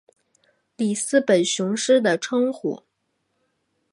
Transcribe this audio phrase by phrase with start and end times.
[0.77, 2.81] 里斯本雄狮的称呼。